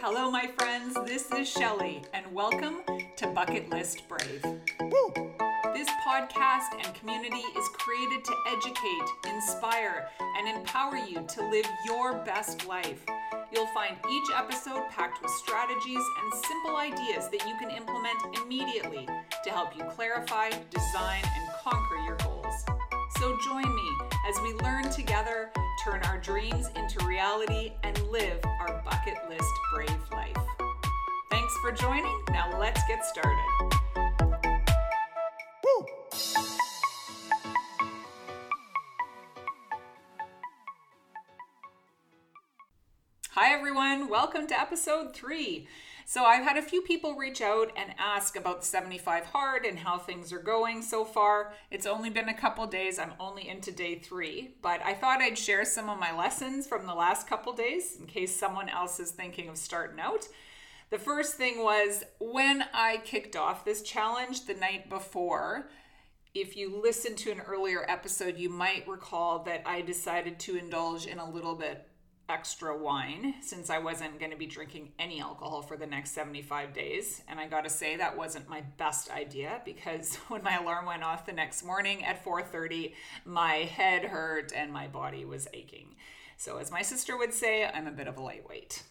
Hello, 0.00 0.30
my 0.30 0.46
friends. 0.58 0.96
This 1.06 1.30
is 1.32 1.48
Shelly, 1.48 2.02
and 2.12 2.30
welcome 2.32 2.82
to 3.16 3.26
Bucket 3.28 3.70
List 3.70 4.08
Brave. 4.08 4.42
This 5.72 5.88
podcast 6.06 6.74
and 6.84 6.94
community 6.94 7.42
is 7.56 7.68
created 7.78 8.24
to 8.24 8.34
educate, 8.48 9.34
inspire, 9.34 10.08
and 10.38 10.46
empower 10.58 10.96
you 10.96 11.24
to 11.26 11.50
live 11.50 11.66
your 11.86 12.14
best 12.24 12.66
life. 12.66 13.02
You'll 13.52 13.66
find 13.68 13.96
each 14.10 14.30
episode 14.36 14.82
packed 14.90 15.22
with 15.22 15.30
strategies 15.30 16.04
and 16.22 16.44
simple 16.46 16.76
ideas 16.76 17.28
that 17.30 17.46
you 17.46 17.56
can 17.58 17.70
implement 17.70 18.36
immediately 18.42 19.08
to 19.44 19.50
help 19.50 19.76
you 19.76 19.84
clarify, 19.84 20.50
design, 20.70 21.22
and 21.24 21.48
conquer 21.62 21.96
your 22.04 22.16
goals. 22.16 22.64
So 23.18 23.36
join 23.44 23.74
me 23.74 23.96
as 24.28 24.36
we 24.42 24.52
learn 24.54 24.90
together, 24.90 25.50
turn 25.82 26.02
our 26.04 26.18
dreams 26.18 26.68
into 26.76 27.04
reality, 27.06 27.72
and 27.82 27.98
live 28.10 28.38
our 28.60 28.82
bucket 28.84 29.16
list 29.28 29.44
brave 29.74 30.10
life. 30.12 30.36
Thanks 31.30 31.56
for 31.62 31.72
joining. 31.72 32.22
Now 32.30 32.58
let's 32.60 32.80
get 32.86 33.04
started. 33.04 33.74
Hi, 43.30 43.52
everyone. 43.52 44.08
Welcome 44.08 44.46
to 44.46 44.60
episode 44.60 45.12
three. 45.12 45.66
So, 46.06 46.24
I've 46.24 46.44
had 46.44 46.58
a 46.58 46.62
few 46.62 46.82
people 46.82 47.14
reach 47.14 47.40
out 47.40 47.72
and 47.76 47.94
ask 47.98 48.36
about 48.36 48.60
the 48.60 48.66
75 48.66 49.24
hard 49.26 49.64
and 49.64 49.78
how 49.78 49.96
things 49.96 50.34
are 50.34 50.38
going 50.38 50.82
so 50.82 51.02
far. 51.02 51.54
It's 51.70 51.86
only 51.86 52.10
been 52.10 52.28
a 52.28 52.38
couple 52.38 52.66
days. 52.66 52.98
I'm 52.98 53.14
only 53.18 53.48
into 53.48 53.72
day 53.72 53.98
three, 53.98 54.56
but 54.60 54.82
I 54.84 54.92
thought 54.92 55.22
I'd 55.22 55.38
share 55.38 55.64
some 55.64 55.88
of 55.88 55.98
my 55.98 56.14
lessons 56.14 56.66
from 56.66 56.86
the 56.86 56.94
last 56.94 57.26
couple 57.26 57.54
days 57.54 57.96
in 57.98 58.06
case 58.06 58.36
someone 58.36 58.68
else 58.68 59.00
is 59.00 59.12
thinking 59.12 59.48
of 59.48 59.56
starting 59.56 59.98
out. 59.98 60.28
The 60.90 60.98
first 60.98 61.34
thing 61.36 61.62
was 61.62 62.04
when 62.20 62.64
I 62.74 62.98
kicked 62.98 63.34
off 63.34 63.64
this 63.64 63.82
challenge 63.82 64.44
the 64.44 64.54
night 64.54 64.90
before. 64.90 65.70
If 66.34 66.54
you 66.54 66.80
listened 66.82 67.16
to 67.18 67.30
an 67.30 67.40
earlier 67.40 67.84
episode, 67.88 68.36
you 68.36 68.50
might 68.50 68.86
recall 68.86 69.42
that 69.44 69.62
I 69.64 69.80
decided 69.80 70.38
to 70.40 70.56
indulge 70.56 71.06
in 71.06 71.18
a 71.18 71.30
little 71.30 71.54
bit 71.54 71.88
extra 72.28 72.76
wine 72.76 73.34
since 73.42 73.70
I 73.70 73.78
wasn't 73.78 74.18
going 74.18 74.30
to 74.30 74.36
be 74.36 74.46
drinking 74.46 74.92
any 74.98 75.20
alcohol 75.20 75.62
for 75.62 75.76
the 75.76 75.86
next 75.86 76.12
75 76.12 76.72
days. 76.72 77.22
And 77.28 77.38
I 77.38 77.46
got 77.46 77.64
to 77.64 77.70
say 77.70 77.96
that 77.96 78.16
wasn't 78.16 78.48
my 78.48 78.62
best 78.78 79.10
idea 79.10 79.60
because 79.64 80.16
when 80.28 80.42
my 80.42 80.56
alarm 80.56 80.86
went 80.86 81.02
off 81.02 81.26
the 81.26 81.32
next 81.32 81.64
morning 81.64 82.04
at 82.04 82.24
4:30, 82.24 82.94
my 83.24 83.54
head 83.54 84.04
hurt 84.04 84.52
and 84.54 84.72
my 84.72 84.86
body 84.86 85.24
was 85.24 85.48
aching. 85.52 85.96
So 86.36 86.58
as 86.58 86.70
my 86.70 86.82
sister 86.82 87.16
would 87.16 87.32
say, 87.32 87.64
I'm 87.64 87.86
a 87.86 87.92
bit 87.92 88.08
of 88.08 88.16
a 88.16 88.22
lightweight. 88.22 88.82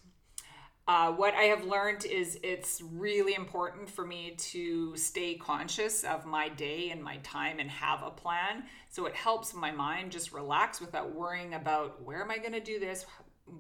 Uh, 0.85 1.13
what 1.13 1.33
I 1.33 1.43
have 1.43 1.63
learned 1.63 2.03
is 2.05 2.37
it's 2.43 2.81
really 2.81 3.35
important 3.35 3.89
for 3.89 4.05
me 4.05 4.35
to 4.37 4.97
stay 4.97 5.35
conscious 5.35 6.03
of 6.03 6.25
my 6.25 6.49
day 6.49 6.89
and 6.89 7.01
my 7.01 7.17
time 7.17 7.59
and 7.59 7.69
have 7.69 8.03
a 8.03 8.09
plan. 8.09 8.63
So 8.89 9.05
it 9.05 9.15
helps 9.15 9.53
my 9.53 9.71
mind 9.71 10.11
just 10.11 10.33
relax 10.33 10.81
without 10.81 11.15
worrying 11.15 11.53
about 11.53 12.03
where 12.03 12.21
am 12.21 12.31
I 12.31 12.37
going 12.37 12.51
to 12.51 12.59
do 12.59 12.79
this? 12.79 13.05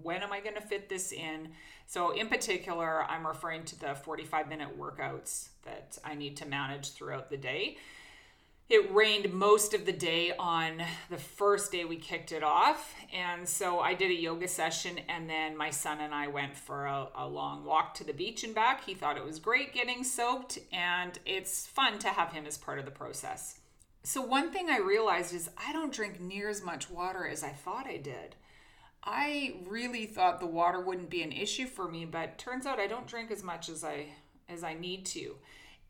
When 0.01 0.21
am 0.21 0.31
I 0.31 0.39
going 0.39 0.55
to 0.55 0.61
fit 0.61 0.89
this 0.89 1.11
in? 1.11 1.49
So, 1.87 2.11
in 2.11 2.27
particular, 2.29 3.03
I'm 3.03 3.27
referring 3.27 3.65
to 3.65 3.79
the 3.79 3.95
45 3.95 4.47
minute 4.47 4.79
workouts 4.79 5.49
that 5.63 5.97
I 6.03 6.15
need 6.15 6.37
to 6.37 6.45
manage 6.45 6.91
throughout 6.91 7.29
the 7.29 7.37
day 7.37 7.77
it 8.69 8.91
rained 8.93 9.31
most 9.33 9.73
of 9.73 9.85
the 9.85 9.91
day 9.91 10.33
on 10.39 10.81
the 11.09 11.17
first 11.17 11.71
day 11.71 11.85
we 11.85 11.97
kicked 11.97 12.31
it 12.31 12.43
off. 12.43 12.95
And 13.13 13.47
so 13.47 13.79
I 13.79 13.93
did 13.93 14.09
a 14.09 14.15
yoga 14.15 14.47
session, 14.47 14.99
and 15.09 15.29
then 15.29 15.57
my 15.57 15.69
son 15.69 15.99
and 15.99 16.13
I 16.13 16.27
went 16.27 16.55
for 16.55 16.85
a, 16.85 17.07
a, 17.15 17.27
long 17.27 17.65
walk 17.65 17.93
to 17.95 18.03
the 18.03 18.13
beach 18.13 18.43
and 18.43 18.55
back. 18.55 18.83
He 18.85 18.93
thought 18.93 19.17
it 19.17 19.25
was 19.25 19.39
great 19.39 19.73
getting 19.73 20.03
soaked, 20.03 20.59
and 20.71 21.19
it's 21.25 21.67
fun 21.67 21.99
to 21.99 22.07
have 22.09 22.31
him 22.31 22.45
as 22.45 22.57
part 22.57 22.79
of 22.79 22.85
the 22.85 22.91
process. 22.91 23.59
So, 24.03 24.21
one 24.21 24.51
thing 24.51 24.69
I 24.69 24.79
realized 24.79 25.33
is 25.33 25.49
I 25.57 25.71
don't 25.71 25.93
drink 25.93 26.19
near 26.19 26.49
as 26.49 26.63
much 26.63 26.89
water 26.89 27.27
as 27.27 27.43
I 27.43 27.49
thought 27.49 27.85
I 27.85 27.97
did. 27.97 28.35
I 29.03 29.55
really 29.67 30.05
thought 30.05 30.39
the 30.39 30.45
water 30.45 30.79
wouldn't 30.79 31.09
be 31.09 31.23
an 31.23 31.31
issue 31.31 31.67
for 31.67 31.89
me, 31.89 32.05
but 32.05 32.37
turns 32.37 32.65
out 32.65 32.79
I 32.79 32.87
don't 32.87 33.07
drink 33.07 33.31
as 33.31 33.43
much 33.43 33.69
as 33.69 33.83
I 33.83 34.07
as 34.47 34.63
I 34.63 34.73
need 34.73 35.05
to. 35.07 35.35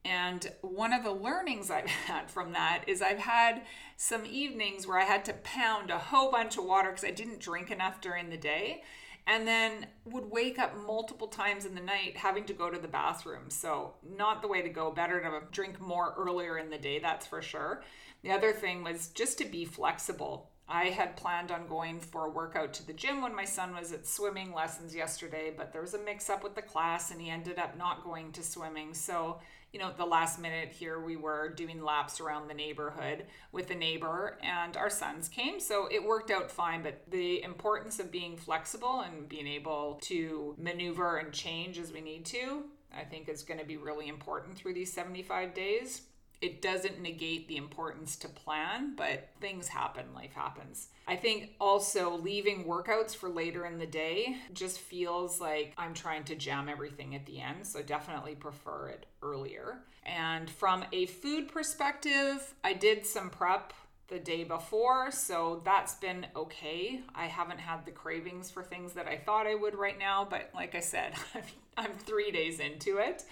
And 0.05 0.51
one 0.61 0.93
of 0.93 1.03
the 1.03 1.11
learnings 1.11 1.69
I've 1.69 1.85
had 2.07 2.29
from 2.29 2.53
that 2.53 2.83
is 2.87 3.01
I've 3.01 3.19
had 3.19 3.61
some 3.97 4.25
evenings 4.25 4.87
where 4.87 4.99
I 4.99 5.05
had 5.05 5.25
to 5.25 5.33
pound 5.33 5.91
a 5.91 5.97
whole 5.97 6.31
bunch 6.31 6.57
of 6.57 6.65
water 6.65 6.89
because 6.89 7.05
I 7.05 7.11
didn't 7.11 7.39
drink 7.39 7.71
enough 7.71 8.01
during 8.01 8.29
the 8.29 8.37
day 8.37 8.83
and 9.25 9.47
then 9.47 9.87
would 10.05 10.29
wake 10.29 10.59
up 10.59 10.75
multiple 10.85 11.27
times 11.27 11.65
in 11.65 11.75
the 11.75 11.81
night 11.81 12.17
having 12.17 12.43
to 12.45 12.53
go 12.53 12.69
to 12.69 12.79
the 12.79 12.87
bathroom. 12.87 13.49
So, 13.49 13.93
not 14.17 14.41
the 14.41 14.49
way 14.49 14.61
to 14.61 14.69
go. 14.69 14.91
Better 14.91 15.21
to 15.21 15.41
drink 15.51 15.79
more 15.79 16.13
earlier 16.17 16.57
in 16.57 16.69
the 16.69 16.77
day, 16.77 16.99
that's 16.99 17.25
for 17.25 17.41
sure. 17.41 17.83
The 18.23 18.31
other 18.31 18.51
thing 18.51 18.83
was 18.83 19.09
just 19.09 19.37
to 19.37 19.45
be 19.45 19.65
flexible. 19.65 20.49
I 20.67 20.85
had 20.85 21.17
planned 21.17 21.51
on 21.51 21.67
going 21.67 21.99
for 21.99 22.25
a 22.25 22.29
workout 22.29 22.73
to 22.75 22.87
the 22.87 22.93
gym 22.93 23.21
when 23.21 23.35
my 23.35 23.45
son 23.45 23.75
was 23.75 23.91
at 23.91 24.07
swimming 24.07 24.53
lessons 24.53 24.95
yesterday, 24.95 25.51
but 25.55 25.73
there 25.73 25.81
was 25.81 25.93
a 25.93 25.99
mix 25.99 26.29
up 26.29 26.43
with 26.43 26.55
the 26.55 26.61
class 26.61 27.11
and 27.11 27.19
he 27.19 27.29
ended 27.29 27.59
up 27.59 27.77
not 27.77 28.03
going 28.03 28.31
to 28.31 28.43
swimming. 28.43 28.93
So, 28.93 29.39
you 29.73 29.79
know, 29.79 29.91
the 29.95 30.05
last 30.05 30.39
minute 30.39 30.69
here 30.69 31.01
we 31.01 31.17
were 31.17 31.49
doing 31.49 31.83
laps 31.83 32.21
around 32.21 32.47
the 32.47 32.53
neighborhood 32.53 33.25
with 33.51 33.71
a 33.71 33.75
neighbor 33.75 34.37
and 34.41 34.77
our 34.77 34.89
sons 34.89 35.27
came. 35.27 35.59
So 35.59 35.89
it 35.91 36.01
worked 36.01 36.31
out 36.31 36.49
fine. 36.49 36.81
But 36.81 37.01
the 37.11 37.43
importance 37.43 37.99
of 37.99 38.09
being 38.09 38.37
flexible 38.37 39.01
and 39.01 39.27
being 39.27 39.47
able 39.47 39.99
to 40.03 40.55
maneuver 40.57 41.17
and 41.17 41.33
change 41.33 41.77
as 41.77 41.91
we 41.91 41.99
need 41.99 42.25
to, 42.27 42.63
I 42.95 43.03
think 43.03 43.27
is 43.27 43.43
going 43.43 43.59
to 43.59 43.65
be 43.65 43.77
really 43.77 44.07
important 44.07 44.57
through 44.57 44.75
these 44.75 44.93
75 44.93 45.53
days 45.53 46.03
it 46.43 46.61
doesn't 46.61 47.01
negate 47.01 47.47
the 47.47 47.55
importance 47.55 48.17
to 48.17 48.27
plan, 48.27 48.95
but 48.97 49.29
things 49.39 49.69
happen, 49.69 50.03
life 50.13 50.33
happens. 50.33 50.89
I 51.07 51.15
think 51.15 51.51
also 51.57 52.17
leaving 52.17 52.65
workouts 52.65 53.15
for 53.15 53.29
later 53.29 53.65
in 53.65 53.79
the 53.79 53.85
day 53.85 54.35
just 54.53 54.79
feels 54.79 55.39
like 55.39 55.73
I'm 55.77 55.93
trying 55.93 56.25
to 56.25 56.35
jam 56.35 56.67
everything 56.67 57.15
at 57.15 57.25
the 57.25 57.39
end, 57.39 57.65
so 57.65 57.81
definitely 57.81 58.35
prefer 58.35 58.89
it 58.89 59.05
earlier. 59.21 59.77
And 60.05 60.49
from 60.49 60.83
a 60.91 61.05
food 61.05 61.47
perspective, 61.47 62.53
I 62.61 62.73
did 62.73 63.05
some 63.05 63.29
prep 63.29 63.71
the 64.09 64.19
day 64.19 64.43
before, 64.43 65.11
so 65.11 65.61
that's 65.63 65.95
been 65.95 66.27
okay. 66.35 66.99
I 67.15 67.27
haven't 67.27 67.61
had 67.61 67.85
the 67.85 67.91
cravings 67.91 68.51
for 68.51 68.63
things 68.63 68.91
that 68.93 69.07
I 69.07 69.15
thought 69.15 69.47
I 69.47 69.55
would 69.55 69.75
right 69.75 69.97
now, 69.97 70.27
but 70.29 70.49
like 70.53 70.75
I 70.75 70.81
said, 70.81 71.13
I'm 71.77 71.93
three 71.93 72.31
days 72.31 72.59
into 72.59 72.97
it. 72.97 73.23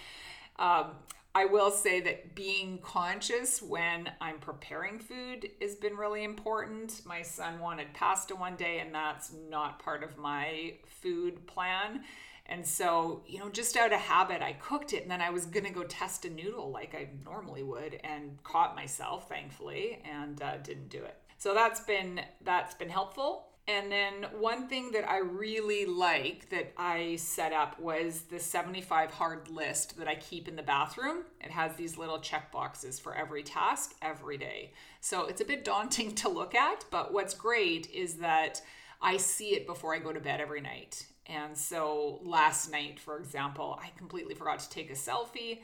Um, 0.58 0.92
I 1.34 1.46
will 1.46 1.70
say 1.70 2.00
that 2.00 2.34
being 2.34 2.78
conscious 2.82 3.62
when 3.62 4.10
I'm 4.20 4.38
preparing 4.38 4.98
food 4.98 5.50
has 5.62 5.74
been 5.74 5.96
really 5.96 6.24
important. 6.24 7.00
My 7.06 7.22
son 7.22 7.58
wanted 7.58 7.94
pasta 7.94 8.34
one 8.34 8.56
day, 8.56 8.80
and 8.80 8.94
that's 8.94 9.32
not 9.48 9.78
part 9.78 10.04
of 10.04 10.18
my 10.18 10.74
food 11.00 11.46
plan. 11.46 12.04
And 12.46 12.66
so, 12.66 13.22
you 13.26 13.38
know, 13.38 13.48
just 13.48 13.76
out 13.76 13.92
of 13.92 14.00
habit, 14.00 14.42
I 14.42 14.52
cooked 14.54 14.92
it 14.92 15.02
and 15.02 15.10
then 15.10 15.22
I 15.22 15.30
was 15.30 15.46
going 15.46 15.64
to 15.64 15.70
go 15.70 15.84
test 15.84 16.24
a 16.24 16.30
noodle 16.30 16.70
like 16.70 16.94
I 16.94 17.08
normally 17.24 17.62
would 17.62 18.00
and 18.04 18.42
caught 18.42 18.74
myself 18.74 19.28
thankfully 19.28 20.00
and 20.04 20.42
uh, 20.42 20.58
didn't 20.58 20.88
do 20.88 21.02
it. 21.02 21.16
So 21.38 21.54
that's 21.54 21.80
been 21.80 22.20
that's 22.44 22.74
been 22.74 22.88
helpful. 22.90 23.46
And 23.68 23.92
then 23.92 24.26
one 24.40 24.66
thing 24.66 24.90
that 24.90 25.08
I 25.08 25.18
really 25.18 25.86
like 25.86 26.48
that 26.50 26.72
I 26.76 27.14
set 27.16 27.52
up 27.52 27.78
was 27.78 28.22
the 28.22 28.40
75 28.40 29.12
hard 29.12 29.48
list 29.50 29.96
that 29.98 30.08
I 30.08 30.16
keep 30.16 30.48
in 30.48 30.56
the 30.56 30.64
bathroom. 30.64 31.22
It 31.40 31.52
has 31.52 31.76
these 31.76 31.96
little 31.96 32.18
check 32.18 32.50
boxes 32.50 32.98
for 32.98 33.14
every 33.14 33.44
task 33.44 33.94
every 34.02 34.36
day. 34.36 34.72
So 35.00 35.26
it's 35.26 35.40
a 35.40 35.44
bit 35.44 35.64
daunting 35.64 36.14
to 36.16 36.28
look 36.28 36.56
at, 36.56 36.84
but 36.90 37.12
what's 37.12 37.34
great 37.34 37.88
is 37.90 38.14
that 38.14 38.60
I 39.00 39.16
see 39.16 39.54
it 39.54 39.66
before 39.66 39.94
I 39.94 40.00
go 40.00 40.12
to 40.12 40.20
bed 40.20 40.40
every 40.40 40.60
night. 40.60 41.06
And 41.26 41.56
so 41.56 42.20
last 42.24 42.70
night, 42.70 42.98
for 42.98 43.16
example, 43.16 43.78
I 43.80 43.90
completely 43.96 44.34
forgot 44.34 44.58
to 44.58 44.70
take 44.70 44.90
a 44.90 44.94
selfie. 44.94 45.60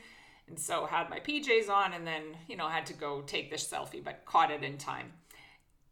And 0.47 0.57
so 0.57 0.85
had 0.85 1.09
my 1.09 1.19
PJs 1.19 1.69
on 1.69 1.93
and 1.93 2.07
then, 2.07 2.23
you 2.47 2.55
know, 2.55 2.69
had 2.69 2.85
to 2.87 2.93
go 2.93 3.21
take 3.21 3.51
this 3.51 3.67
selfie, 3.67 4.03
but 4.03 4.25
caught 4.25 4.51
it 4.51 4.63
in 4.63 4.77
time. 4.77 5.11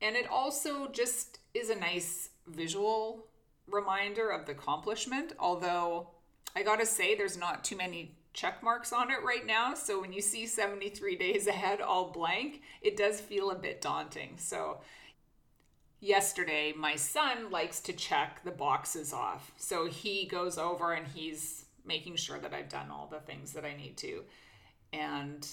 And 0.02 0.16
it 0.16 0.28
also 0.30 0.88
just 0.90 1.40
is 1.58 1.70
a 1.70 1.76
nice 1.76 2.30
visual 2.48 3.26
reminder 3.68 4.30
of 4.30 4.46
the 4.46 4.54
accomplishment, 4.54 5.34
although 5.40 6.10
I 6.56 6.64
gotta 6.64 6.86
say, 6.86 7.16
there's 7.16 7.38
not 7.38 7.64
too 7.64 7.76
many 7.76 8.16
check 8.34 8.62
marks 8.64 8.94
on 8.94 9.10
it 9.12 9.24
right 9.24 9.46
now. 9.46 9.74
So 9.74 10.00
when 10.00 10.14
you 10.14 10.22
see 10.22 10.46
73 10.46 11.16
days 11.16 11.48
ahead 11.48 11.82
all 11.82 12.12
blank, 12.12 12.62
it 12.82 12.96
does 12.96 13.20
feel 13.20 13.52
a 13.52 13.56
bit 13.56 13.82
daunting. 13.82 14.36
So 14.38 14.82
yesterday, 16.00 16.74
my 16.78 16.96
son 16.96 17.50
likes 17.50 17.80
to 17.82 17.94
check 17.94 18.44
the 18.44 18.52
boxes 18.52 19.12
off. 19.12 19.52
So 19.58 19.88
he 19.88 20.26
goes 20.28 20.58
over 20.58 20.94
and 20.94 21.08
he's 21.08 21.66
making 21.84 22.18
sure 22.18 22.38
that 22.40 22.54
I've 22.54 22.70
done 22.70 22.92
all 22.92 23.08
the 23.08 23.20
things 23.20 23.54
that 23.54 23.66
I 23.66 23.76
need 23.76 23.98
to. 23.98 24.24
And 24.94 25.48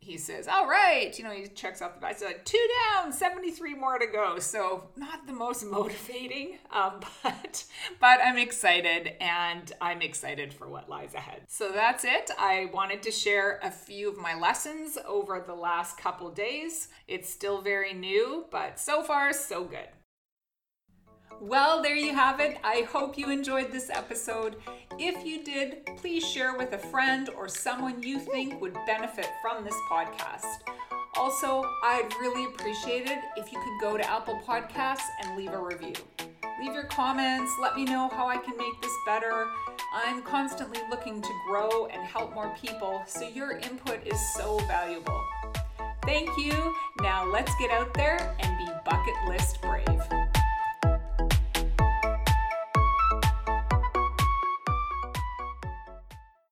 he 0.00 0.16
says, 0.16 0.48
All 0.48 0.66
right, 0.66 1.16
you 1.18 1.24
know, 1.24 1.30
he 1.30 1.46
checks 1.48 1.82
off 1.82 1.94
the 1.94 2.00
box. 2.00 2.22
Like, 2.22 2.44
two 2.44 2.66
down, 2.94 3.12
73 3.12 3.74
more 3.74 3.98
to 3.98 4.06
go. 4.06 4.38
So, 4.38 4.88
not 4.96 5.26
the 5.26 5.32
most 5.32 5.64
motivating, 5.70 6.58
um, 6.72 7.00
but, 7.22 7.64
but 8.00 8.20
I'm 8.24 8.38
excited 8.38 9.12
and 9.20 9.70
I'm 9.80 10.02
excited 10.02 10.52
for 10.52 10.68
what 10.68 10.88
lies 10.88 11.14
ahead. 11.14 11.42
So, 11.48 11.72
that's 11.72 12.04
it. 12.04 12.30
I 12.38 12.70
wanted 12.72 13.02
to 13.02 13.10
share 13.10 13.60
a 13.62 13.70
few 13.70 14.08
of 14.08 14.16
my 14.16 14.34
lessons 14.34 14.98
over 15.06 15.42
the 15.46 15.54
last 15.54 15.98
couple 15.98 16.30
days. 16.30 16.88
It's 17.06 17.28
still 17.28 17.60
very 17.60 17.92
new, 17.92 18.46
but 18.50 18.78
so 18.78 19.02
far, 19.02 19.32
so 19.32 19.64
good. 19.64 19.88
Well, 21.40 21.82
there 21.82 21.94
you 21.94 22.14
have 22.14 22.40
it. 22.40 22.58
I 22.64 22.86
hope 22.90 23.16
you 23.16 23.30
enjoyed 23.30 23.70
this 23.70 23.90
episode. 23.90 24.56
If 24.98 25.24
you 25.24 25.44
did, 25.44 25.86
please 25.96 26.26
share 26.26 26.56
with 26.58 26.72
a 26.72 26.78
friend 26.78 27.28
or 27.36 27.46
someone 27.46 28.02
you 28.02 28.18
think 28.18 28.60
would 28.60 28.76
benefit 28.86 29.28
from 29.40 29.64
this 29.64 29.76
podcast. 29.88 30.68
Also, 31.16 31.62
I'd 31.84 32.12
really 32.20 32.44
appreciate 32.46 33.06
it 33.06 33.18
if 33.36 33.52
you 33.52 33.60
could 33.60 33.80
go 33.80 33.96
to 33.96 34.10
Apple 34.10 34.40
Podcasts 34.44 35.06
and 35.22 35.36
leave 35.36 35.52
a 35.52 35.62
review. 35.62 35.94
Leave 36.60 36.74
your 36.74 36.84
comments, 36.84 37.52
let 37.62 37.76
me 37.76 37.84
know 37.84 38.08
how 38.08 38.26
I 38.26 38.38
can 38.38 38.56
make 38.56 38.82
this 38.82 38.94
better. 39.06 39.46
I'm 39.94 40.22
constantly 40.22 40.80
looking 40.90 41.22
to 41.22 41.40
grow 41.46 41.86
and 41.86 42.04
help 42.04 42.34
more 42.34 42.52
people, 42.60 43.00
so 43.06 43.28
your 43.28 43.52
input 43.58 44.04
is 44.04 44.18
so 44.34 44.58
valuable. 44.66 45.22
Thank 46.02 46.30
you. 46.36 46.74
Now 47.00 47.30
let's 47.30 47.52
get 47.60 47.70
out 47.70 47.94
there 47.94 48.34
and 48.40 48.58
be 48.58 48.72
bucket 48.84 49.14
list 49.28 49.62
brave. 49.62 50.27